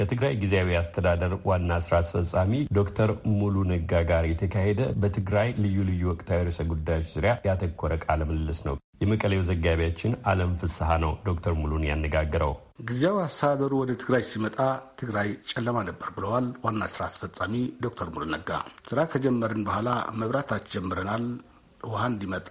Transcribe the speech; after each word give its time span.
ከትግራይ 0.00 0.34
ጊዜያዊ 0.42 0.70
አስተዳደር 0.78 1.32
ዋና 1.48 1.72
ስራ 1.84 1.94
አስፈጻሚ 2.02 2.52
ዶክተር 2.76 3.10
ሙሉ 3.34 3.56
ነጋ 3.70 3.92
ጋር 4.10 4.24
የተካሄደ 4.28 4.80
በትግራይ 5.02 5.48
ልዩ 5.62 5.76
ልዩ 5.88 6.02
ወቅታዊ 6.10 6.38
ርዕሰ 6.46 6.60
ጉዳዮች 6.70 7.08
ዙሪያ 7.14 7.32
ያተኮረ 7.48 7.92
ቃለ 8.04 8.20
ምልልስ 8.30 8.60
ነው። 8.68 8.76
የመቀሌው 9.00 9.42
ዘጋቢያችን 9.48 10.16
አለም 10.30 10.52
ፍስሐ 10.60 10.88
ነው 11.04 11.12
ዶክተር 11.28 11.52
ሙሉን 11.60 11.84
ያነጋግረው። 11.90 12.54
ጊዜያዊ 12.88 13.18
አስተዳደሩ 13.24 13.72
ወደ 13.82 13.92
ትግራይ 14.02 14.24
ሲመጣ 14.30 14.58
ትግራይ 15.00 15.28
ጨለማ 15.50 15.78
ነበር 15.88 16.10
ብለዋል 16.16 16.48
ዋና 16.64 16.82
ስራ 16.92 17.02
አስፈጻሚ 17.10 17.54
ዶክተር 17.84 18.08
ሙሉ 18.14 18.24
ነጋ። 18.34 18.50
ስራ 18.90 19.00
ከጀመርን 19.12 19.64
በኋላ 19.68 19.88
መብራት 20.20 20.52
ጀምረናል፣ 20.74 21.26
ውሃ 21.84 22.02
እንዲመጣ 22.10 22.50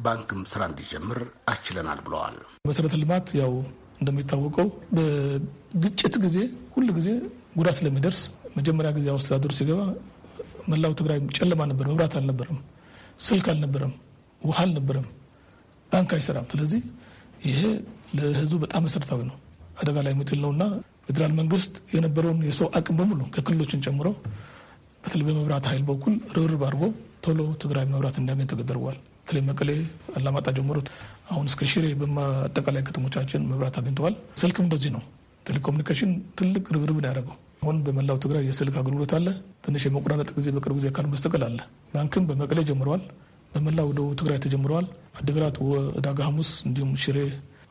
ባንክም 0.00 0.40
ስራ 0.50 0.62
እንዲጀምር 0.70 1.18
አስችለናል 1.52 2.00
ብለዋል። 2.06 2.36
መሰረተ 2.68 2.94
ልማት 3.02 3.28
ያው 3.40 3.52
እንደሚታወቀው 4.00 4.68
በግጭት 4.96 6.14
ጊዜ 6.24 6.36
ሁል 6.74 6.88
ጊዜ 6.98 7.08
ጉዳት 7.58 7.76
ስለሚደርስ 7.78 8.20
መጀመሪያ 8.56 8.90
ጊዜ 8.96 9.06
አስተዳደሩ 9.14 9.52
ሲገባ 9.58 9.80
መላው 10.68 10.92
ትግራይ 10.98 11.18
ጨለማ 11.38 11.60
ነበር። 11.70 11.86
መብራት 11.90 12.14
አልነበረም፣ 12.18 12.58
ስልክ 13.26 13.46
አልነበረም፣ 13.52 13.92
ውሃ 14.42 14.58
አልነበረም፣ 14.64 15.06
ባንክ 15.92 16.10
አይሰራም። 16.16 16.46
ስለዚህ 16.52 16.80
ይሄ 17.48 17.60
ለህዝቡ 18.16 18.58
በጣም 18.64 18.84
መሰረታዊ 18.86 19.20
ነው፣ 19.30 19.36
አደጋ 19.80 19.96
ላይ 20.06 20.12
የሚጥል 20.14 20.40
ነው 20.44 20.50
እና 20.54 20.62
ፌዴራል 21.06 21.32
መንግስት 21.38 21.74
የነበረውን 21.94 22.40
የሰው 22.48 22.68
አቅም 22.78 22.96
በሙሉ 23.00 23.20
ከክልሎችን 23.34 23.84
ጨምሮ 23.86 24.08
በተለይ 25.04 25.24
በመብራት 25.28 25.66
ኃይል 25.70 25.84
በኩል 25.88 26.14
ርብርብ 26.36 26.62
አድርጎ 26.66 26.82
ቶሎ 27.24 27.40
ትግራይ 27.62 27.84
መብራት 27.92 28.16
እንዲያገኝ 28.20 28.48
ተደርጓል። 28.52 28.98
በተለይ 29.30 29.44
መቀሌ፣ 29.48 29.70
አላማጣ 30.18 30.46
ጀምሮ 30.56 30.76
አሁን 31.32 31.44
እስከ 31.50 31.66
ሽሬ 31.72 31.84
በአጠቃላይ 31.98 32.82
ከተሞቻችን 32.86 33.44
መብራት 33.50 33.76
አግኝተዋል። 33.80 34.14
ስልክም 34.40 34.64
እንደዚህ 34.66 34.90
ነው። 34.94 35.02
ቴሌኮሙኒኬሽን 35.46 36.10
ትልቅ 36.38 36.64
ርብርብ 36.74 36.96
ነው 36.96 37.08
ያደረገው። 37.08 37.34
አሁን 37.62 37.76
በመላው 37.84 38.16
ትግራይ 38.24 38.42
የስልክ 38.48 38.74
አገልግሎት 38.80 39.12
አለ። 39.18 39.26
ትንሽ 39.64 39.84
የመቆራረጥ 39.86 40.28
ጊዜ 40.38 40.48
በቅርብ 40.56 40.76
ጊዜ 40.78 40.88
ካሉ 40.96 41.06
በስተቀር 41.12 41.44
አለ። 41.48 41.58
ባንክም 41.94 42.26
በመቀሌ 42.30 42.64
ጀምረዋል። 42.70 43.04
በመላው 43.52 43.88
ደቡብ 43.96 44.16
ትግራይ 44.20 44.40
ተጀምረዋል። 44.44 44.88
አድግራት፣ 45.20 45.56
ወዳጋ 45.94 46.18
ሐሙስ፣ 46.28 46.50
እንዲሁም 46.66 46.90
ሽሬ 47.04 47.18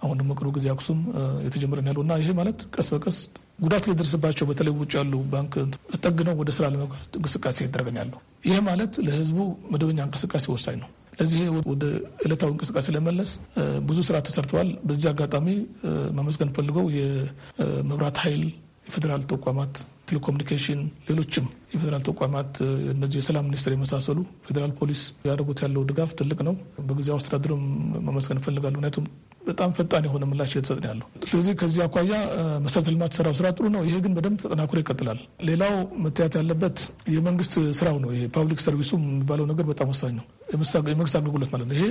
አሁን 0.02 0.16
ደግሞ 0.20 0.32
ቅርብ 0.40 0.54
ጊዜ 0.58 0.68
አክሱም 0.74 1.00
የተጀመረ 1.46 1.84
ያለው 1.86 2.04
እና 2.06 2.20
ይሄ 2.22 2.32
ማለት 2.38 2.60
ቀስ 2.76 2.90
በቀስ 2.94 3.18
ጉዳት 3.62 3.84
ሊደርስባቸው 3.90 4.48
በተለይ 4.50 4.74
ውጭ 4.78 4.94
ያሉ 5.00 5.14
ባንክ 5.32 5.54
ተጠግነው 5.94 6.38
ወደ 6.42 6.52
ስራ 6.58 6.66
ለመግባት 6.74 7.18
እንቅስቃሴ 7.18 7.58
ያደረገን 7.66 8.00
ያለው 8.02 8.20
ይህ 8.48 8.62
ማለት 8.68 8.94
ለህዝቡ 9.06 9.40
መደበኛ 9.74 10.00
እንቅስቃሴ 10.08 10.48
ወሳኝ 10.54 10.78
ነው። 10.84 10.90
ለዚህ 11.20 11.42
ወደ 11.72 11.84
ዕለታዊ 12.26 12.50
እንቅስቃሴ 12.54 12.88
ለመለስ 12.96 13.32
ብዙ 13.88 14.00
ስራ 14.08 14.18
ተሰርተዋል። 14.28 14.70
በዚህ 14.88 15.08
አጋጣሚ 15.12 15.48
ማመስገን 16.18 16.52
ፈልገው 16.58 16.86
የመብራት 16.98 18.20
ኃይል፣ 18.24 18.44
የፌዴራል 18.88 19.24
ተቋማት፣ 19.32 19.74
ቴሌኮሙኒኬሽን፣ 20.10 20.80
ሌሎችም 21.10 21.46
የፌዴራል 21.74 22.04
ተቋማት 22.08 22.52
እነዚህ 22.94 23.18
የሰላም 23.20 23.46
ሚኒስቴር 23.50 23.74
የመሳሰሉ 23.76 24.20
ፌዴራል 24.48 24.72
ፖሊስ 24.80 25.02
ያደረጉት 25.26 25.60
ያለው 25.66 25.84
ድጋፍ 25.90 26.12
ትልቅ 26.20 26.40
ነው። 26.48 26.56
በጊዜያዊ 26.88 27.18
አስተዳደሩም 27.20 27.64
ማመስገን 28.08 28.40
እፈልጋለሁ። 28.42 28.78
ምክንያቱም 28.78 29.06
በጣም 29.42 29.70
ፈጣን 29.76 30.04
የሆነ 30.08 30.24
ምላሽ 30.30 30.52
እየተሰጠን 30.54 30.86
ያለው። 30.90 31.08
ስለዚህ 31.30 31.54
ከዚህ 31.60 31.82
አኳያ 31.86 32.14
መሰረተ 32.66 32.88
ልማት 32.94 33.14
ስራው 33.18 33.34
ስራ 33.38 33.48
ጥሩ 33.56 33.66
ነው። 33.76 33.82
ይሄ 33.88 33.96
ግን 34.06 34.14
በደንብ 34.18 34.40
ተጠናክሮ 34.44 34.78
ይቀጥላል። 34.82 35.20
ሌላው 35.50 35.74
መታየት 36.04 36.36
ያለበት 36.40 36.78
የመንግስት 37.16 37.56
ስራው 37.80 37.98
ነው። 38.04 38.12
ይሄ 38.16 38.24
ፓብሊክ 38.36 38.62
ሰርቪሱ 38.66 38.92
የሚባለው 39.02 39.48
ነገር 39.52 39.68
በጣም 39.72 39.90
ወሳኝ 39.94 40.14
ነው። 40.20 40.26
የመንግስት 40.52 41.16
አገልግሎት 41.20 41.50
ማለት 41.54 41.68
ነው። 41.70 41.76
ይሄ 41.78 41.86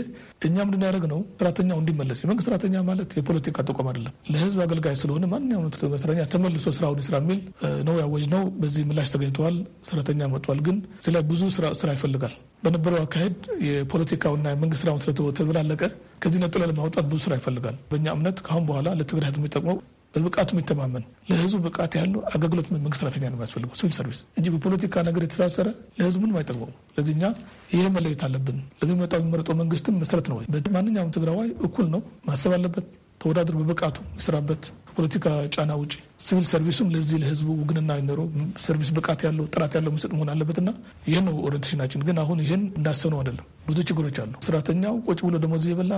እኛ 0.46 0.56
ምንድን 0.64 0.84
ያደረግ 0.86 1.04
ነው 1.12 1.20
ሰራተኛው 1.40 1.78
እንዲመለስ። 1.82 2.20
የመንግስት 2.24 2.48
ሰራተኛ 2.50 2.82
ማለት 2.88 3.10
የፖለቲካ 3.18 3.64
ተቋም 3.68 3.88
አይደለም። 3.90 4.14
ለህዝብ 4.30 4.60
አገልጋይ 4.64 4.96
ስለሆነ 5.02 5.26
ማንኛውም 5.26 5.66
ሰራተኛ 5.96 6.26
ተመልሶ 6.32 6.66
ስራውን 6.78 7.02
ስራ 7.08 7.16
የሚል 7.22 7.40
ነው 7.88 7.96
ያወጅ 8.02 8.26
ነው። 8.34 8.44
በዚህ 8.60 8.84
ምላሽ 8.90 9.10
ተገኝተዋል። 9.14 9.58
ሰራተኛ 9.90 10.30
መጥቷል። 10.32 10.60
ግን 10.68 10.76
ስለ 11.06 11.18
ብዙ 11.30 11.42
ስራ 11.80 11.88
ይፈልጋል። 11.96 12.34
በነበረው 12.62 13.00
አካሄድ 13.02 13.36
የፖለቲካውና 13.66 14.46
የመንግስት 14.52 14.82
ስራውን 14.82 15.02
ስለተበላለቀ 15.04 15.82
ከዚህ 16.22 16.40
ነጥሎ 16.42 16.62
ለማውጣት 16.70 17.06
ብዙ 17.10 17.20
ስራ 17.24 17.34
ይፈልጋል። 17.38 17.76
በእኛ 17.90 18.06
እምነት 18.16 18.38
ከአሁን 18.46 18.66
በኋላ 18.68 18.88
ለትግራይ 19.00 19.28
ህዝብ 19.28 19.40
የሚጠቅመው 19.40 19.76
በብቃቱ 20.14 20.50
የሚተማመን 20.54 21.02
ለህዝቡ 21.30 21.58
ብቃት 21.64 21.92
ያለው 21.98 22.20
አገልግሎት 22.28 22.68
መንግስት 22.76 23.00
ሰራተኛ 23.02 23.24
ነው 23.24 23.36
የሚያስፈልገው 23.36 23.76
civil 23.80 23.94
service 23.98 24.20
እንጂ 24.38 24.46
በፖለቲካ 24.54 25.02
ነገር 25.08 25.22
የተሳሰረ 25.24 25.68
ለህዝቡ 25.98 26.20
ምንም 26.22 26.36
አይጠቅመው። 26.40 26.70
ስለዚህ 26.90 27.12
እኛ 27.16 27.24
ይህ 27.72 27.88
መለየት 27.96 28.22
አለብን። 28.26 28.58
ለሚመጣው 28.80 29.20
የሚመረጠው 29.20 29.56
መንግስትም 29.60 29.98
መሰረት 30.02 30.28
ነው። 30.32 30.38
ማንኛውም 30.76 31.12
ትግራዋይ 31.16 31.50
እኩል 31.68 31.88
ነው 31.94 32.00
ማሰብ 32.24 32.54
አለበት። 32.58 32.86
ተወዳድሮ 33.20 33.56
በብቃቱ 33.62 33.96
ይስራበት 34.18 34.64
ፖለቲካ 34.98 35.26
ጫና 35.54 35.72
ውጭ 35.80 35.92
ሲቪል 36.20 36.46
ሰርቪሱም 36.50 36.88
ለዚህ 36.94 37.16
ለህዝቡ 37.22 37.48
ውግንና 37.60 37.90
ይኖረው 37.98 38.26
service 38.64 38.90
ብቃት 38.96 39.20
ያለው 39.26 39.44
ጥራት 39.52 39.72
ያለው 39.78 39.90
የሚሰጥ 39.92 40.10
መሆን 40.14 40.30
አለበትና 40.32 40.70
ይህን 41.08 41.24
ነው 41.28 41.36
orientation 41.48 41.81
ኣችን። 41.81 42.04
ግን 42.08 42.16
አሁን 42.22 42.40
ይህን 42.44 42.62
እንዳሰብነው 42.78 43.20
አይደለም። 43.22 43.46
ብዙ 43.68 43.78
ችግሮች 43.88 44.18
አሉ። 44.22 44.32
ሰራተኛው 44.46 44.96
ቁጭ 45.08 45.20
ብሎ 45.26 45.36
ደሞዝ 45.44 45.66
የበላ 45.70 45.94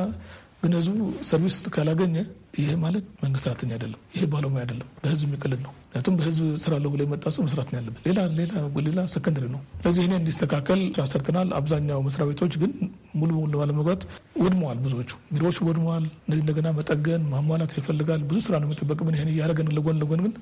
ግን 0.62 0.72
ህዝቡ 0.78 0.96
service 1.28 1.56
ካላገኘ 1.74 2.16
ይሄ 2.58 2.70
ማለት 2.82 3.04
መንግስት 3.22 3.44
ሰራተኛ 3.46 3.70
አይደለም። 3.72 4.00
ይሄ 4.14 4.22
ባለሙያ 4.32 4.60
አይደለም። 4.62 4.88
በህዝብ 5.02 5.26
የሚቀልድ 5.28 5.60
ነው። 5.66 5.72
ምክንያቱም 5.82 6.14
በህዝብ 6.18 6.42
ስራ 6.62 6.72
አለው 6.78 6.90
ብሎ 6.92 7.00
የመጣ 7.04 7.24
ሰው 7.36 7.42
መስራት 7.46 7.68
ያለበት። 7.76 8.02
ሌላ 8.08 8.20
ሌላ 8.38 8.52
ሌላ 8.86 9.00
secondary 9.12 9.46
ነው። 9.54 9.60
ስለዚህ 9.80 10.02
እኔ 10.08 10.14
እንዲስተካከል 10.20 10.80
ሰርተናል። 11.12 11.48
አብዛኛው 11.58 12.00
መስሪያ 12.06 12.26
ቤቶች 12.30 12.54
ግን 12.62 12.72
ሙሉ 13.14 13.30
ሙሉ 13.36 13.52
ባለመግባት 13.60 14.02
ወድመዋል። 14.42 14.78
ብዙዎቹ 14.84 15.10
ቢሮዎች 15.32 15.58
ወድመዋል። 15.68 16.04
እነዚህ 16.20 16.42
እንደገና 16.44 16.68
መጠገን 16.78 17.24
ማሟላት 17.32 17.74
ይፈልጋል። 17.80 18.22
ብዙ 18.30 18.38
ስራ 18.46 18.54
ነው 18.60 18.68
የሚጠበቅብን። 18.68 19.18
ይህን 19.18 19.32
እያደረግን 19.34 19.70
ለጎን 19.76 20.00
ለጎን 20.02 20.22
ግን 20.26 20.34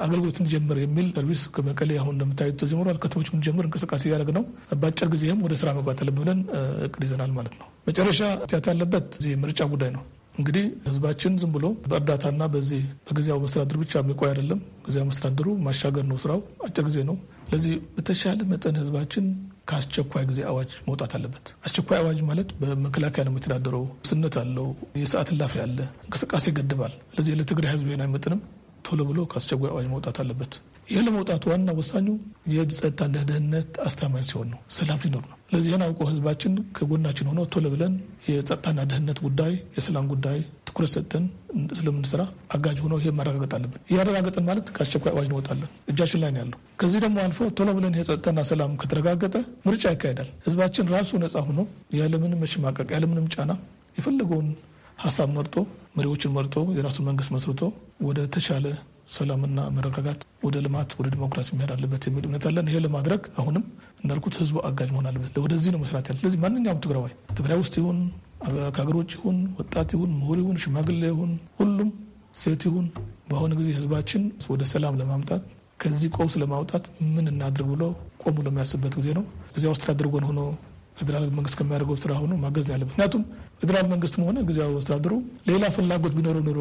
አገልግሎት 0.00 0.40
እንጀምር 0.42 0.80
የሚል 0.84 1.08
service 1.16 1.44
ከመቀሌ 1.56 1.92
አሁን 2.00 2.14
እንደምታዩት 2.16 2.58
ተጀምሯል። 2.62 3.00
ከተሞች 3.04 3.30
እንጀምር 3.34 3.66
እንቅስቃሴ 3.68 4.04
እያደረግ 4.08 4.32
ነው። 4.38 4.44
በአጭር 4.78 5.10
ጊዜም 5.14 5.42
ወደ 5.46 5.56
ስራ 5.62 5.70
መግባት 5.78 6.00
አለብን 6.04 6.22
ብለን 6.22 6.40
እቅድ 6.86 7.04
ይዘናል 7.06 7.32
ማለት 7.38 7.56
ነው። 7.60 7.68
መጨረሻ 7.86 8.20
ትያት 8.44 8.66
ያለበት 8.70 9.08
የምርጫ 9.28 9.62
ጉዳይ 9.72 9.90
ነው። 9.96 10.02
እንግዲህ 10.34 10.64
ህዝባችን 10.86 11.32
ዝም 11.40 11.50
ብሎ 11.56 11.66
በእርዳታና 11.84 12.42
በዚህ 12.52 12.80
በጊዜያዊ 13.06 13.38
መስተዳድር 13.42 13.76
ብቻ 13.82 13.92
የሚቆይ 14.00 14.28
አይደለም። 14.30 14.60
ጊዜያዊ 14.86 15.04
መስተዳድሩ 15.10 15.48
ማሻገር 15.66 16.04
ነው 16.08 16.18
ስራው፣ 16.22 16.40
አጭር 16.66 16.84
ጊዜ 16.88 16.98
ነው። 17.10 17.16
ስለዚህ 17.46 17.74
በተሻለ 17.96 18.40
መጠን 18.52 18.78
ህዝባችን 18.80 19.26
ከአስቸኳይ 19.68 20.24
ጊዜ 20.30 20.40
አዋጅ 20.50 20.72
መውጣት 20.88 21.12
አለበት። 21.18 21.46
አስቸኳይ 21.66 21.98
አዋጅ 22.00 22.18
ማለት 22.30 22.48
በመከላከያ 22.60 23.24
ነው 23.26 23.32
የሚተዳደረው። 23.32 23.84
ስነት 24.10 24.36
አለው፣ 24.42 24.66
የሰዓት 25.02 25.30
እላፊ 25.34 25.54
አለ፣ 25.64 25.78
እንቅስቃሴ 26.06 26.44
ይገድባል። 26.52 26.94
ስለዚህ 27.12 27.38
ለትግራይ 27.40 27.72
ህዝብ 27.74 27.88
ይሄን 27.88 28.04
አይመጥንም። 28.06 28.42
ቶሎ 28.86 29.00
ብሎ 29.10 29.20
ከአስቸኳይ 29.30 29.70
አዋጅ 29.70 29.86
መውጣት 29.92 30.16
አለበት። 30.22 30.54
ይህ 30.88 31.00
ለመውጣቱ 31.06 31.44
ዋና 31.50 31.70
ወሳኙ 31.78 32.08
የጸጥታና 32.54 33.16
ደህንነት 33.28 33.70
አስተማማኝ 33.86 34.24
ሲሆን 34.30 34.48
ነው፣ 34.52 34.60
ሰላም 34.76 34.98
ሲኖር 35.04 35.24
ነው። 35.30 35.38
ለዚህን 35.54 35.82
አውቆ 35.84 36.00
ህዝባችን 36.08 36.52
ከጎናችን 36.76 37.28
ሆኖ 37.30 37.40
ቶሎ 37.52 37.66
ብለን 37.74 37.92
የጸጥታና 38.28 38.80
ደህንነት 38.90 39.18
ጉዳይ፣ 39.26 39.52
የሰላም 39.76 40.06
ጉዳይ 40.12 40.38
ትኩረት 40.68 40.90
ሰጥተን 40.94 41.24
ስለምንሰራ 41.78 42.22
አጋዥ 42.54 42.78
ሆኖ 42.84 42.94
ይህ 43.00 43.12
ማረጋገጥ 43.18 43.52
አለብን። 43.58 43.82
ያረጋገጠን 43.94 44.46
ማለት 44.48 44.66
ከአስቸኳይ 44.76 45.12
አዋጅ 45.12 45.26
እንወጣለን፣ 45.28 45.70
እጃችን 45.92 46.20
ላይ 46.22 46.32
ነው 46.34 46.40
ያለው። 46.42 46.58
ከዚህ 46.80 47.00
ደግሞ 47.04 47.18
አልፎ 47.24 47.48
ቶሎ 47.58 47.68
ብለን 47.78 47.98
የጸጥታና 48.00 48.42
ሰላም 48.50 48.72
ከተረጋገጠ 48.82 49.34
ምርጫ 49.66 49.92
ይካሄዳል። 49.94 50.30
ህዝባችን 50.46 50.90
ራሱ 50.94 51.12
ነጻ 51.24 51.36
ሆኖ 51.48 51.60
ያለምንም 52.00 52.42
መሸማቀቅ 52.44 52.88
ያለምንም 52.96 53.28
ጫና 53.34 53.52
የፈለገውን 53.98 54.48
ሀሳብ 54.98 55.30
መርጦ 55.36 55.54
መሪዎችን 55.96 56.34
መርጦ 56.34 56.56
የራሱን 56.76 57.06
መንግስት 57.08 57.32
መስርቶ 57.34 57.62
ወደ 58.02 58.20
ተሻለ 58.34 58.66
ሰላምና 59.08 59.60
መረጋጋት 59.76 60.20
ወደ 60.44 60.56
ልማት 60.64 60.90
ወደ 60.98 61.08
ዲሞክራሲ 61.14 61.48
መሄድ 61.56 61.70
አለበት 61.74 62.02
የሚል 62.08 62.24
እምነት 62.28 62.44
አለን። 62.48 62.68
ይሄ 62.70 62.78
ለማድረግ 62.84 63.22
አሁንም 63.40 63.64
እንዳልኩት 64.02 64.34
ህዝቡ 64.40 64.56
አጋዥ 64.68 64.88
መሆን 64.94 65.06
አለበት። 65.10 65.38
ወደዚህ 65.44 65.72
ነው 65.74 65.80
መስራት 65.82 66.06
ያለ። 66.10 66.18
ስለዚህ 66.22 66.40
ማንኛውም 66.44 66.80
ትግራዋይ 66.84 67.12
ትግራይ 67.38 67.58
ውስጥ 67.62 67.74
ይሁን 67.80 67.98
ከሀገር 68.74 68.96
ውጭ 68.98 69.12
ይሁን 69.18 69.36
ወጣት 69.58 69.90
ይሁን 69.94 70.10
ምሁር 70.18 70.38
ይሁን 70.42 70.56
ሽማግሌ 70.62 71.02
ይሁን 71.12 71.30
ሁሉም 71.60 71.90
ሴት 72.40 72.62
ይሁን 72.68 72.86
በአሁኑ 73.28 73.52
ጊዜ 73.60 73.68
ህዝባችን 73.76 74.22
ወደ 74.52 74.62
ሰላም 74.72 74.96
ለማምጣት 75.00 75.42
ከዚህ 75.80 76.08
ቀውስ 76.16 76.34
ለማውጣት 76.42 76.84
ምን 77.14 77.26
እናድርግ 77.30 77.68
ብሎ 77.72 77.84
ቆም 78.22 78.34
ብሎ 78.36 78.46
የሚያስብበት 78.52 78.94
ጊዜ 78.98 79.08
ነው። 79.18 79.24
ጊዜያዊ 79.54 79.72
አስተዳደር 79.74 80.08
ጎን 80.12 80.26
ሆኖ 80.28 80.40
ፌዴራል 80.98 81.24
መንግስት 81.36 81.56
ከሚያደርገው 81.60 81.96
ስራ 82.02 82.12
ሆኖ 82.20 82.32
ማገዝ 82.42 82.66
ያለበት 82.72 82.90
ምክንያቱም 82.92 83.22
ፌዴራል 83.60 83.86
መንግስትም 83.92 84.22
ሆነ 84.28 84.38
ጊዜያዊ 84.48 84.76
አስተዳደሩ 84.80 85.14
ሌላ 85.48 85.64
ፍላጎት 85.76 86.12
ቢኖረው 86.18 86.44
ኑሮ 86.48 86.60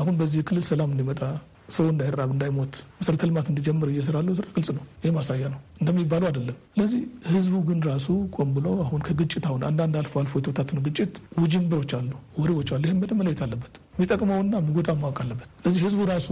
አሁን 0.00 0.14
በዚህ 0.20 0.44
ክልል 0.48 0.64
ሰላም 0.68 0.90
እንዲመጣ 0.94 1.22
ሰው 1.68 1.86
እንዳይራብ 1.90 2.30
እንዳይሞት 2.34 2.72
መሰረተ 2.98 3.28
ልማት 3.28 3.46
እንዲጀምር 3.50 3.88
እየሰራለው 3.92 4.34
ስራ 4.38 4.46
ግልጽ 4.54 4.70
ነው። 4.76 4.84
ይህ 5.04 5.12
ማሳያ 5.16 5.44
ነው 5.52 5.60
እንደሚባለው 5.80 6.26
አይደለም። 6.28 6.56
ስለዚህ 6.72 7.02
ህዝቡ 7.30 7.54
ግን 7.68 7.78
ራሱ 7.88 8.06
ቆም 8.36 8.50
ብሎ 8.56 8.66
አሁን 8.84 9.02
ከግጭት 9.06 9.44
አሁን 9.50 9.62
አንዳንድ 9.68 9.96
አልፎ 10.00 10.14
አልፎ 10.22 10.34
የተወታተኑ 10.40 10.80
ግጭት 10.86 11.12
ውጅንብሮች 11.42 11.92
አሉ፣ 11.98 12.10
ወሬዎች 12.38 12.70
አሉ። 12.76 12.82
ይህም 12.88 13.00
በደንብ 13.02 13.20
መለየት 13.22 13.42
አለበት። 13.46 13.72
የሚጠቅመውና 13.94 14.54
የሚጎዳ 14.62 14.90
ማወቅ 15.00 15.18
አለበት። 15.24 15.48
ስለዚህ 15.60 15.82
ህዝቡ 15.86 16.02
ራሱ 16.12 16.28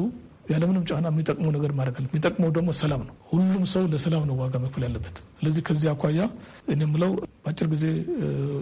ያለምንም 0.50 0.84
ጫና 0.88 1.06
የሚጠቅመው 1.10 1.50
ነገር 1.56 1.72
ማድረግ 1.78 1.96
አለ። 1.98 2.06
የሚጠቅመው 2.08 2.50
ደግሞ 2.56 2.70
ሰላም 2.78 3.02
ነው። 3.08 3.14
ሁሉም 3.30 3.64
ሰው 3.72 3.84
ለሰላም 3.92 4.24
ነው 4.30 4.36
ዋጋ 4.40 4.54
መክፈል 4.62 4.84
ያለበት። 4.86 5.16
ስለዚህ 5.38 5.62
ከዚህ 5.68 5.88
አኳያ 5.92 6.20
እኔ 6.68 6.80
የምለው 6.86 7.12
በአጭር 7.42 7.66
ጊዜ 7.74 7.84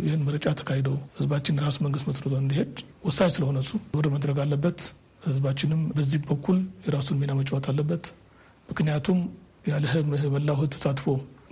ይህን 0.06 0.22
ምርጫ 0.26 0.46
ተካሂደው 0.58 0.96
ህዝባችን 1.18 1.60
ራሱ 1.64 1.76
መንግስት 1.86 2.06
መስርቶ 2.08 2.34
እንዲሄድ 2.42 2.74
ወሳኝ 3.08 3.30
ስለሆነ 3.36 3.58
እሱ 3.64 3.72
ወደ 3.98 4.08
መድረግ 4.14 4.38
አለበት። 4.44 4.80
ህዝባችንም 5.28 5.80
በዚህ 5.96 6.20
በኩል 6.28 6.58
የራሱን 6.86 7.18
ሚና 7.20 7.32
መጫወት 7.38 7.66
አለበት። 7.70 8.04
ምክንያቱም 8.68 9.18
ያለ 9.68 9.86
መላው 10.34 10.56
ህዝብ 10.60 10.72
ተሳትፎ 10.74 11.06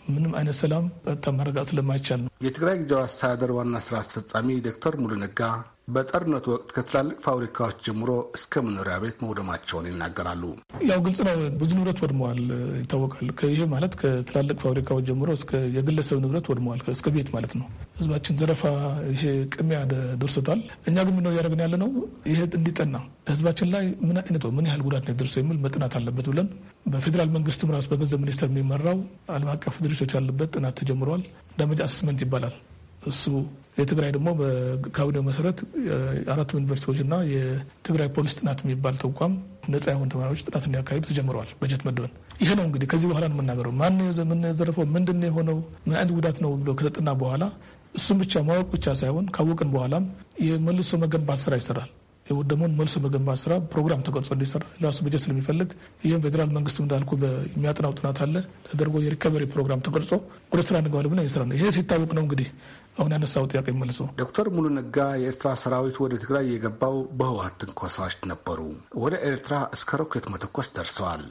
ምንም 0.08 0.32
አይነት 0.38 0.56
ሰላም 0.60 0.84
ጸጥታ 1.04 1.32
ማረጋገጥ 1.36 1.68
ስለማይቻል 1.70 2.20
ነው። 2.24 2.30
የትግራይ 2.44 2.76
ጊዜያዊ 2.82 3.02
አስተዳደር 3.06 3.50
ዋና 3.56 3.76
ስራ 3.86 3.94
አስፈጻሚ 4.02 4.58
ዶክተር 4.66 4.94
ሙሉ 5.02 5.12
ነጋ 5.22 5.40
በጦርነቱ 5.88 6.46
ወቅት 6.52 6.70
ከትላልቅ 6.76 7.16
ፋብሪካዎች 7.24 7.76
ጀምሮ 7.86 8.08
እስከ 8.36 8.62
መኖሪያ 8.66 8.94
ቤት 9.02 9.18
መውደማቸውን 9.24 9.84
ይናገራሉ። 9.88 10.42
ያው 10.88 11.00
ግልጽ 11.04 11.20
ነው፣ 11.26 11.36
ብዙ 11.60 11.70
ንብረት 11.76 11.98
ወድመዋል 12.04 12.40
ይታወቃል። 12.80 13.26
ይህ 13.50 13.60
ማለት 13.74 13.92
ከትላልቅ 14.00 14.56
ፋብሪካዎች 14.64 15.04
ጀምሮ 15.10 15.28
እስከ 15.38 15.60
የግለሰብ 15.76 16.18
ንብረት 16.24 16.48
ወድመዋል፣ 16.52 16.80
እስከ 16.94 17.12
ቤት 17.16 17.28
ማለት 17.34 17.52
ነው። 17.60 17.66
ህዝባችን 17.98 18.38
ዘረፋ፣ 18.40 18.62
ይሄ 19.12 19.22
ቅሚያ 19.54 19.78
ደርሶታል። 20.22 20.60
እኛ 20.88 20.96
ግን 21.06 21.14
ምነው 21.18 21.32
እያደረግን 21.34 21.62
ያለ 21.64 21.76
ነው፣ 21.84 21.90
ይሄ 22.30 22.40
እንዲጠና 22.58 22.96
ህዝባችን 23.30 23.70
ላይ 23.74 23.86
ምን 24.06 24.18
አይነት 24.22 24.46
ምን 24.58 24.68
ያህል 24.70 24.82
ጉዳት 24.86 25.04
ነው 25.06 25.14
የደርሰው 25.14 25.42
የሚል 25.42 25.60
መጠናት 25.64 25.94
አለበት 26.00 26.28
ብለን 26.32 26.48
በፌዴራል 26.92 27.30
መንግስትም 27.36 27.72
ራሱ 27.76 27.86
በገንዘብ 27.92 28.20
ሚኒስቴር 28.24 28.50
የሚመራው 28.52 28.98
ዓለም 29.34 29.50
አቀፍ 29.54 29.76
ድርጅቶች 29.84 30.14
ያሉበት 30.16 30.50
ጥናት 30.56 30.76
ተጀምረዋል። 30.80 31.24
damage 31.58 31.80
assessment 31.86 32.20
ይባላል 32.26 32.56
እሱ 33.04 33.24
የትግራይ 33.76 34.10
ደግሞ 34.14 34.28
በካቢኔው 34.38 35.22
መሰረት 35.26 35.58
አራቱ 36.32 36.50
ዩኒቨርሲቲዎች 36.58 36.98
እና 37.04 37.14
የትግራይ 37.32 38.08
ፖሊስ 38.16 38.36
ጥናት 38.38 38.60
የሚባል 38.64 38.94
ተቋም 39.02 39.32
ነጻ 39.68 39.86
የሆኑ 39.92 40.08
ተማሪዎች 40.14 40.42
ጥናት 40.46 40.64
እንዲያካሂዱ 40.68 41.04
ተጀምረዋል። 41.10 41.50
በጀት 41.60 41.82
መድበን 41.88 42.12
ይሄ 42.40 42.50
ነው 42.58 42.64
እንግዲህ 42.68 42.88
ከዚህ 42.92 43.08
በኋላ 43.10 43.26
ነው 43.30 43.36
የምናገረው። 43.36 43.74
ማን 43.80 43.98
የዘረፈው 44.46 44.86
ምንድን 44.96 45.18
ነው 45.20 45.28
የሆነው 45.30 45.58
ምን 45.86 45.96
አይነት 45.96 46.12
ጉዳት 46.18 46.40
ነው 46.44 46.52
ብሎ 46.60 46.72
ከተጠና 46.80 47.12
በኋላ 47.22 47.44
እሱም 47.94 48.18
ብቻ 48.22 48.42
ማወቅ 48.48 48.66
ብቻ 48.74 48.94
ሳይሆን 49.00 49.28
ካወቅን 49.36 49.70
በኋላም 49.74 50.06
የመልሶ 50.46 50.98
መገንባት 51.04 51.40
ስራ 51.44 51.54
ይሰራል። 51.60 51.90
የወደመውን 52.26 52.72
መልሶ 52.78 52.96
መገንባት 53.02 53.38
ስራ 53.42 53.52
ፕሮግራም 53.72 54.00
ተቀርጾ 54.06 54.28
እንዲሰራ 54.36 54.62
ራሱ 54.84 54.98
በጀት 55.04 55.22
ስለሚፈልግ 55.24 55.68
ይህም 56.06 56.22
ፌዴራል 56.24 56.50
መንግስት 56.56 56.78
እንዳልኩ 56.82 57.10
የሚያጥናው 57.54 57.92
ጥናት 57.98 58.18
አለ 58.24 58.34
ተደርጎ 58.66 59.02
የሪከቨሪ 59.04 59.44
ፕሮግራም 59.52 59.82
ተቀርጾ 59.86 60.10
ወደ 60.52 60.60
ስራ 60.68 60.76
እንገባለን 60.80 61.12
ብለን 61.12 61.26
የስራ 61.28 61.42
ነው። 61.50 61.56
ይሄ 61.58 61.70
ሲታወቅ 61.76 62.10
ነው 62.16 62.22
እንግዲህ 62.24 62.48
አሁን 62.96 63.10
ያነሳው 63.14 63.48
ጥያቄ 63.50 63.66
መልሶ 63.78 64.00
ዶክተር 64.20 64.46
ሙሉ 64.54 64.66
ነጋ 64.76 64.98
የኤርትራ 65.20 65.48
ሰራዊት 65.62 65.96
ወደ 66.02 66.14
ትግራይ 66.22 66.46
የገባው 66.50 66.96
በህወሀት 67.18 67.56
ትንኮሳዎች 67.62 68.14
ነበሩ። 68.30 68.60
ወደ 69.02 69.14
ኤርትራ 69.28 69.56
እስከ 69.76 69.98
ሮኬት 70.00 70.26
መተኮስ 70.34 70.68
ደርሰዋል። 70.76 71.24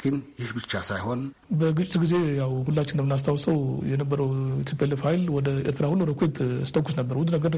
ግን 0.00 0.14
ይህ 0.40 0.48
ብቻ 0.56 0.72
ሳይሆን 0.86 1.20
በግጭት 1.58 1.94
ጊዜ 2.02 2.14
ያው 2.38 2.52
ሁላችን 2.66 2.94
እንደምናስታውሰው 2.94 3.58
የነበረው 3.90 4.28
ቲፒኤልኤፍ 4.68 5.02
ኃይል 5.06 5.22
ወደ 5.36 5.48
ኤርትራ 5.62 5.86
ሁሉ 5.92 6.00
ሮኬት 6.10 6.36
ሲተኩስ 6.68 6.94
ነበር። 7.00 7.16
ውድ 7.20 7.30
ነገር 7.36 7.52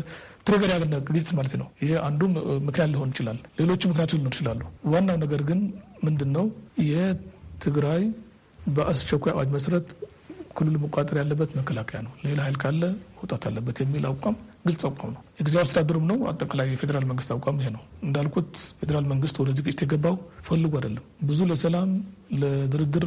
ትሪገር 0.47 0.71
ያገነ 0.75 0.99
ግጭት 1.09 1.31
ማለት 1.39 1.55
ነው። 1.61 1.69
ይሄ 1.83 1.93
አንዱም 2.09 2.33
ምክንያት 2.67 2.91
ሊሆን 2.95 3.13
ይችላል። 3.15 3.39
ሌሎቹ 3.61 3.83
ምክንያቶች 3.93 4.19
ሊሆን 4.19 4.35
ይችላሉ። 4.35 4.61
ዋናው 4.93 5.19
ነገር 5.25 5.43
ግን 5.51 5.63
ምንድን 6.05 6.33
ነው 6.37 6.47
የትግራይ 6.91 8.05
በአስቸኳይ 8.69 9.33
አዋጅ 9.35 9.49
መሰረት 9.57 9.89
ክልሉ 10.57 10.75
መቆጣጠር 10.83 11.17
ያለበት 11.21 11.51
መከላከያ 11.59 11.99
ነው። 12.07 12.13
ሌላ 12.25 12.39
ኃይል 12.45 12.57
ካለ 12.63 12.83
መውጣት 13.17 13.45
አለበት 13.49 13.77
የሚል 13.83 14.05
አቋም 14.09 14.37
ግልጽ 14.67 14.83
አቋም 14.89 15.11
ነው። 15.15 15.23
የጊዜያዊ 15.39 15.63
አስተዳደሩም 15.65 16.05
ነው። 16.11 16.19
አጠቃላይ 16.31 16.69
የፌዴራል 16.71 17.05
መንግስት 17.11 17.31
አቋም 17.35 17.59
ይሄ 17.61 17.69
ነው። 17.75 17.83
እንዳልኩት 18.03 18.51
ፌዴራል 18.81 19.07
መንግስት 19.13 19.37
ወደዚህ 19.43 19.65
ግጭት 19.67 19.83
የገባው 19.85 20.17
ፈልጎ 20.49 20.73
አይደለም። 20.81 21.05
ብዙ 21.23 21.41
ለሰላም 21.51 21.91
ለድርድር 22.43 23.07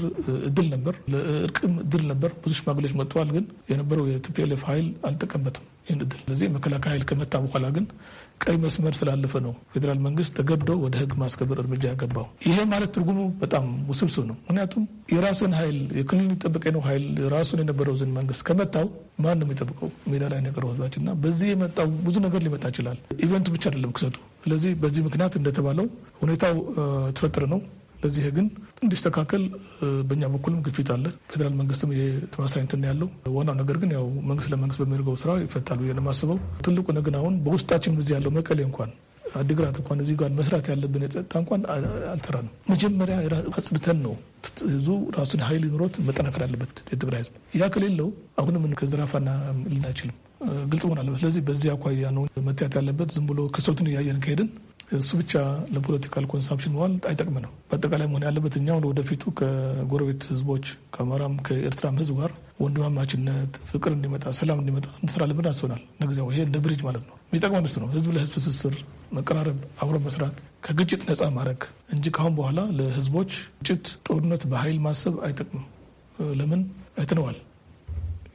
እድል 0.50 0.68
ነበር፣ 0.76 0.96
ለእርቅም 1.14 1.74
እድል 1.84 2.06
ነበር። 2.12 2.34
ብዙ 2.44 2.54
ሽማግሌዎች 2.60 2.96
መጥተዋል። 3.00 3.32
ግን 3.36 3.46
የነበረው 3.72 4.06
የቲፒኤልኤፍ 4.12 4.64
ኃይል 4.70 4.88
አልጠቀምበትም 5.10 5.66
ይህን 5.88 6.02
እድል። 6.04 6.22
ስለዚህ 6.24 6.48
መከላከያ 6.56 6.92
ኃይል 6.94 7.04
ከመታ 7.10 7.34
በኋላ 7.44 7.66
ግን 7.76 7.86
ቀይ 8.44 8.56
መስመር 8.64 8.94
ስላለፈ 8.98 9.34
ነው 9.46 9.54
ፌዴራል 9.74 10.00
መንግስት 10.06 10.32
ተገዶ 10.38 10.70
ወደ 10.84 10.96
ህግ 11.02 11.12
ማስከበር 11.22 11.58
እርምጃ 11.64 11.84
ያገባው። 11.92 12.26
ይሄ 12.48 12.58
ማለት 12.72 12.90
ትርጉሙ 12.96 13.20
በጣም 13.42 13.64
ውስብስብ 13.92 14.26
ነው። 14.30 14.36
ምክንያቱም 14.42 14.84
የራስን 15.14 15.54
ኃይል 15.60 15.78
የክልል 16.00 16.30
ጠበቀ 16.44 16.66
ነው 16.76 16.84
ኃይል 16.88 17.06
ራሱን 17.36 17.62
የነበረው 17.64 17.96
ዝን 18.02 18.12
መንግስት 18.18 18.44
ከመታው 18.50 18.88
ማን 19.20 19.40
ነው 19.40 19.48
የሚጠብቀው? 19.48 19.90
ሜዳ 20.12 20.24
ላይ 20.34 20.42
ነገረው 20.48 20.72
ህዝባችን 20.74 21.04
እና 21.04 21.12
በዚህ 21.24 21.50
የመጣው 21.54 21.90
ብዙ 22.06 22.16
ነገር 22.28 22.42
ሊመጣ 22.48 22.64
ይችላል። 22.74 22.98
event 23.26 23.41
ኡ 23.41 23.48
ብቻ 23.56 23.66
አይደለም 23.72 23.94
ክስተቱ። 23.98 24.16
ስለዚህ 24.44 24.72
በዚህ 24.82 25.02
ምክንያት 25.08 25.34
እንደተባለው 25.40 25.88
ሁኔታው 26.22 26.56
ተፈጠረ 27.16 27.46
ነው። 27.54 27.62
ለዚህ 28.02 28.26
ግን 28.36 28.48
እንዲስተካከል 28.84 29.44
በእኛ 30.10 30.24
በኩልም 30.34 30.60
ግፊት 30.66 30.90
አለ። 30.96 31.06
ፌዴራል 31.32 31.56
መንግስትም 31.60 31.92
የተመሳሳይ 31.98 32.62
እንትን 32.66 32.86
ያለው 32.90 33.08
ዋናው 33.36 33.58
ነገር 33.62 33.78
ግን 33.82 33.92
ያው 33.98 34.06
መንግስት 34.30 34.50
ለመንግስት 34.54 34.82
በሚያደርገው 34.82 35.18
ስራ 35.24 35.34
ይፈታል 35.44 35.80
ብዬ 35.82 35.92
ነው 35.98 36.04
የማስበው። 36.04 36.40
ትልቁ 36.62 36.88
ግን 37.08 37.18
አሁን 37.20 37.36
በውስጣችን 37.46 38.00
እዚህ 38.04 38.16
ያለው 38.18 38.34
መቀሌ 38.38 38.60
እንኳን 38.68 38.92
አዲግራት 39.36 39.76
እንኳን 39.80 39.98
እዚህ 40.04 40.16
ጋር 40.20 40.30
መስራት 40.38 40.66
ያለብን 40.72 41.04
የጸጥታ 41.06 41.34
እንኳን 41.42 41.62
አልሰራንም። 42.12 42.54
መጀመሪያ 42.70 43.16
አጽድተን 43.58 44.00
ነው 44.06 44.14
ህዝቡ 44.70 44.96
ራሱን 45.18 45.42
ሀይል 45.48 45.64
ኑሮት 45.72 45.96
መጠናከር 46.08 46.44
አለበት 46.46 46.76
የትግራይ 46.92 47.22
ህዝብ። 47.24 47.34
ያ 47.60 47.68
ከሌለው 47.70 48.10
አሁንም 48.38 48.66
ከዘረፋ 48.80 49.30
ልን 49.68 49.84
አይችልም። 49.90 50.16
ግልጽ 50.72 50.84
መሆን 50.86 51.00
አለበት። 51.02 51.20
ስለዚህ 51.20 51.42
በዚህ 51.44 51.70
አኳያ 51.74 52.10
ነው 52.18 52.24
መታየት 52.48 52.74
ያለበት። 52.80 53.10
ዝም 53.16 53.26
ብሎ 53.30 53.40
ክስተቱን 53.56 53.88
እያየን 53.92 54.20
ከሄድን 54.26 54.50
እሱ 54.88 55.10
ብቻ 55.20 55.34
ለ 55.74 55.83
political 55.83 56.26
consumption 56.32 56.74
መዋል 56.76 56.94
አይጠቅምንም። 57.10 57.54
በአጠቃላይ 57.70 58.08
መሆን 58.08 58.24
ያለበት 58.28 58.54
እኛው 58.60 58.78
ወደፊቱ 58.90 59.24
ከጎረቤት 59.40 60.22
ህዝቦች 60.32 60.66
ከአማራም 60.94 61.34
ከኤርትራም 61.48 61.98
ህዝብ 62.02 62.16
ጋር 62.22 62.32
ወንድማማችነት፣ 62.62 63.54
ፍቅር 63.72 63.92
እንዲመጣ፣ 63.96 64.24
ሰላም 64.40 64.60
እንዲመጣ 64.62 64.88
እንስራ 65.02 65.24
ልምን 65.32 65.48
አስሆናል። 65.52 65.82
ለጊዜው 66.00 66.30
ይሄ 66.32 66.40
እንደ 66.48 66.58
bridge 66.64 66.82
ማለት 66.88 67.04
ነው። 67.10 67.16
የሚጠቅመው 67.28 67.68
እሱ 67.70 67.76
ነው። 67.84 67.90
ህዝብ 67.96 68.12
ለህዝብ 68.16 68.34
ትስስር፣ 68.38 68.76
መቀራረብ፣ 69.14 69.60
አብሮ 69.82 69.98
መስራት፣ 70.08 70.38
ከግጭት 70.66 71.04
ነፃ 71.10 71.22
ማድረግ 71.38 71.60
እንጂ 71.96 72.06
ካሁን 72.16 72.34
በኋላ 72.38 72.60
ለህዝቦች 72.80 73.34
ግጭት፣ 73.62 73.86
ጦርነት 74.08 74.46
በኃይል 74.54 74.80
ማሰብ 74.80 75.18
አይጠቅምም። 75.28 75.66
ለምን 76.40 76.62
አይተነዋል። 76.98 77.38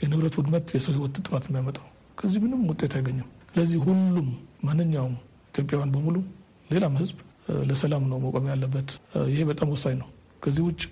የንብረት 0.02 0.36
ውድመት፣ 0.38 0.68
የሰው 0.76 0.94
ህይወት 0.94 1.16
ጥፋት 1.24 1.44
የሚያመጣው 1.48 1.86
ከዚህ 2.18 2.38
ምንም 2.44 2.62
ውጤት 2.70 2.92
አይገኝም። 2.98 3.28
ስለዚህ 3.50 3.78
ሁሉም 3.86 4.28
ማንኛውም 4.64 5.14
ኢትዮጵያውያን 5.54 5.90
በሙሉ 5.94 6.16
ሌላም 6.70 6.94
ህዝብ 7.00 7.16
ለሰላም 7.68 8.04
ነው 8.10 8.18
መቆም 8.24 8.46
ያለበት። 8.52 8.90
ይሄ 9.30 9.40
በጣም 9.50 9.70
ወሳኝ 9.74 9.94
ነው። 10.02 10.08
ከዚህ 10.42 10.62
ውጭ 10.68 10.82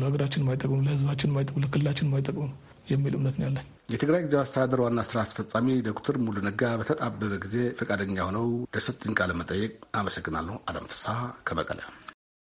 ለሀገራችን 0.00 0.42
የማይጠቅሙ 0.42 0.78
ለህዝባችን 0.86 1.30
የማይጠቅሙ 1.30 1.60
ለክልላችን 1.64 2.08
የማይጠቅሙ 2.08 2.44
የሚል 2.90 3.14
እምነት 3.18 3.36
ነው 3.38 3.44
ያለኝ። 3.48 3.66
የትግራይ 3.92 4.20
ጊዜያዊ 4.24 4.42
አስተዳደር 4.44 4.80
ዋና 4.84 5.00
ስራ 5.06 5.18
አስፈጻሚ 5.24 5.68
ዶክተር 5.88 6.16
ሙሉ 6.24 6.36
ነጋ 6.46 6.62
በተጣበበ 6.80 7.38
ጊዜ 7.44 7.56
ፈቃደኛ 7.78 8.16
ሆነው 8.28 8.46
ለሰጡኝ 8.74 9.14
ቃለ 9.18 9.32
መጠየቅ 9.40 9.72
አመሰግናለሁ። 10.00 10.56
አለም 10.70 10.86
ፍስሐ 10.92 11.14
ከመቀለ 11.48 11.80